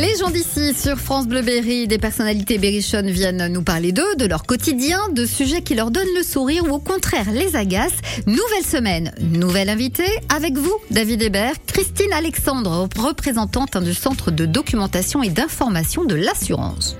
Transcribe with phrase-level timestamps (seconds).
[0.00, 4.24] Les gens d'ici sur France Bleu Berry, des personnalités berrichonnes viennent nous parler d'eux, de
[4.24, 8.00] leur quotidien, de sujets qui leur donnent le sourire ou au contraire les agacent.
[8.26, 15.22] Nouvelle semaine, nouvelle invitée avec vous, David Hébert, Christine Alexandre, représentante du Centre de documentation
[15.22, 16.96] et d'information de l'assurance.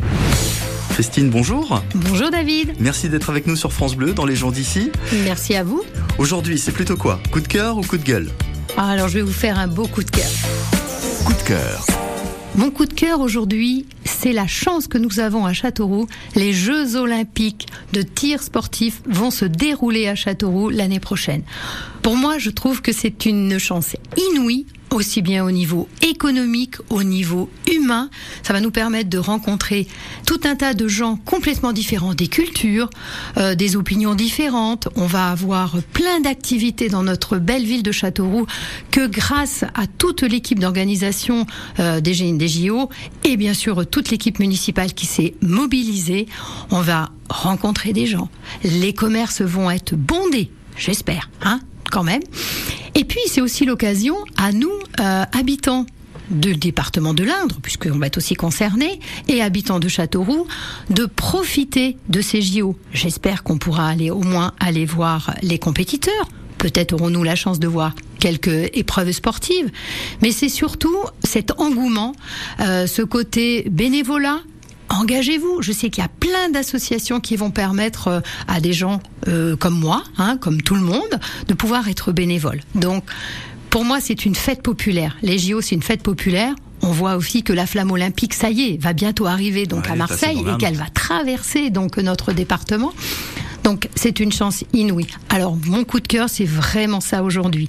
[0.90, 1.82] Christine, bonjour.
[1.94, 2.74] Bonjour David.
[2.78, 4.90] Merci d'être avec nous sur France Bleu dans les gens d'ici.
[5.24, 5.82] Merci à vous.
[6.18, 7.20] Aujourd'hui, c'est plutôt quoi?
[7.30, 8.28] Coup de cœur ou coup de gueule?
[8.76, 10.30] Ah, Alors je vais vous faire un beau coup de cœur.
[11.24, 11.86] Coup de cœur.
[12.54, 16.06] Mon coup de cœur aujourd'hui, c'est la chance que nous avons à Châteauroux.
[16.36, 21.44] Les Jeux olympiques de tir sportif vont se dérouler à Châteauroux l'année prochaine.
[22.02, 27.02] Pour moi, je trouve que c'est une chance inouïe aussi bien au niveau économique, au
[27.02, 28.10] niveau humain.
[28.42, 29.86] Ça va nous permettre de rencontrer
[30.26, 32.90] tout un tas de gens complètement différents, des cultures,
[33.36, 34.88] euh, des opinions différentes.
[34.96, 38.46] On va avoir plein d'activités dans notre belle ville de Châteauroux
[38.90, 41.46] que grâce à toute l'équipe d'organisation
[41.78, 42.88] euh, des, des JO
[43.24, 46.26] et bien sûr toute l'équipe municipale qui s'est mobilisée,
[46.70, 48.28] on va rencontrer des gens.
[48.64, 52.22] Les commerces vont être bondés, j'espère, hein, quand même.
[52.94, 55.86] Et puis c'est aussi l'occasion à nous, euh, habitants
[56.30, 60.46] du département de l'Indre, puisqu'on va être aussi concernés, et habitants de Châteauroux,
[60.90, 62.76] de profiter de ces JO.
[62.92, 66.28] J'espère qu'on pourra aller au moins aller voir les compétiteurs.
[66.58, 69.70] Peut-être aurons-nous la chance de voir quelques épreuves sportives,
[70.22, 72.14] mais c'est surtout cet engouement,
[72.60, 74.38] euh, ce côté bénévolat,
[74.92, 75.62] Engagez-vous.
[75.62, 79.56] Je sais qu'il y a plein d'associations qui vont permettre euh, à des gens euh,
[79.56, 82.60] comme moi, hein, comme tout le monde, de pouvoir être bénévoles.
[82.74, 83.04] Donc,
[83.70, 85.16] pour moi, c'est une fête populaire.
[85.22, 86.54] Les JO, c'est une fête populaire.
[86.82, 89.92] On voit aussi que la flamme olympique, ça y est, va bientôt arriver donc Ouais,
[89.92, 92.92] à Marseille et qu'elle va traverser donc notre département.
[93.62, 95.06] Donc c'est une chance inouïe.
[95.28, 97.68] Alors mon coup de cœur, c'est vraiment ça aujourd'hui.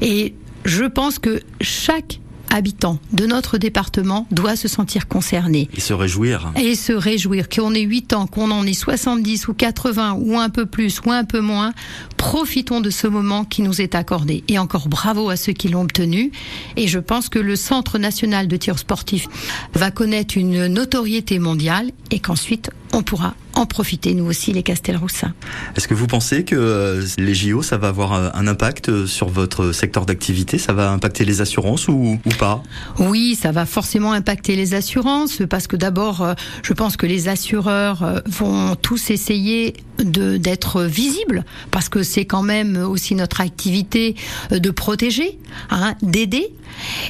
[0.00, 5.92] Et je pense que chaque habitant de notre département doit se sentir concerné Et se
[5.92, 6.52] réjouir.
[6.60, 10.48] et se réjouir qu'on ait 8 ans, qu'on en ait 70 ou 80 ou un
[10.50, 11.72] peu plus ou un peu moins,
[12.16, 14.44] profitons de ce moment qui nous est accordé.
[14.48, 16.32] Et encore bravo à ceux qui l'ont obtenu.
[16.76, 19.26] Et je pense que le Centre national de tir sportif
[19.74, 25.34] va connaître une notoriété mondiale et qu'ensuite on pourra en profiter, nous aussi, les Castelroussins.
[25.76, 29.06] Est-ce que vous pensez que euh, les JO, ça va avoir euh, un impact euh,
[29.06, 30.58] sur votre secteur d'activité?
[30.58, 32.62] Ça va impacter les assurances ou, ou pas?
[32.98, 38.22] Oui, ça va forcément impacter les assurances parce que d'abord, je pense que les assureurs
[38.26, 44.14] vont tous essayer d'être visibles parce que c'est quand même aussi notre activité
[44.50, 45.38] de protéger,
[45.70, 46.52] hein, d'aider.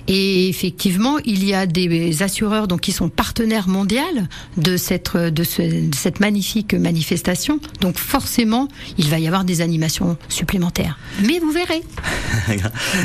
[0.06, 3.98] Et effectivement, il y a des assureurs donc qui sont partenaires mondiaux
[4.56, 7.58] de cette de, ce- de cette magnifique manifestation.
[7.80, 10.98] Donc forcément, il va y avoir des animations supplémentaires.
[11.26, 11.82] Mais vous verrez.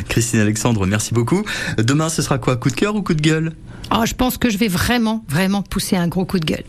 [0.10, 1.44] Christine Alexandre, merci beaucoup.
[1.78, 2.58] Demain, ce sera quoi?
[2.58, 3.54] Coup de cœur ou coup de gueule?
[3.90, 6.64] Ah, je pense que je vais vraiment vraiment pousser un gros coup de gueule.